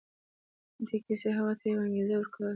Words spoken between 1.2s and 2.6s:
هغه ته يوه انګېزه ورکوله.